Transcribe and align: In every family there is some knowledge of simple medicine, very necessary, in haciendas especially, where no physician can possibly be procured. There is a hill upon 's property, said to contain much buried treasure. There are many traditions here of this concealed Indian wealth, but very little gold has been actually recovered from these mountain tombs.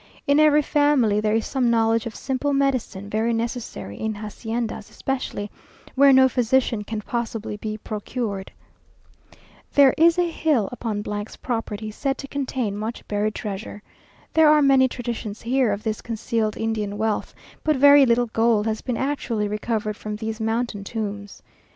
In 0.25 0.39
every 0.39 0.63
family 0.63 1.19
there 1.19 1.35
is 1.35 1.45
some 1.45 1.69
knowledge 1.69 2.07
of 2.07 2.15
simple 2.15 2.53
medicine, 2.53 3.07
very 3.07 3.33
necessary, 3.35 3.99
in 3.99 4.15
haciendas 4.15 4.89
especially, 4.89 5.51
where 5.93 6.11
no 6.11 6.27
physician 6.27 6.83
can 6.83 7.01
possibly 7.01 7.55
be 7.55 7.77
procured. 7.77 8.51
There 9.73 9.93
is 9.99 10.17
a 10.17 10.27
hill 10.27 10.69
upon 10.71 11.03
's 11.05 11.35
property, 11.37 11.91
said 11.91 12.17
to 12.17 12.27
contain 12.27 12.75
much 12.77 13.07
buried 13.07 13.35
treasure. 13.35 13.83
There 14.33 14.49
are 14.49 14.63
many 14.63 14.87
traditions 14.87 15.43
here 15.43 15.71
of 15.71 15.83
this 15.83 16.01
concealed 16.01 16.57
Indian 16.57 16.97
wealth, 16.97 17.35
but 17.63 17.75
very 17.75 18.03
little 18.03 18.25
gold 18.33 18.65
has 18.65 18.81
been 18.81 18.97
actually 18.97 19.47
recovered 19.47 19.95
from 19.95 20.15
these 20.15 20.41
mountain 20.41 20.83
tombs. 20.83 21.43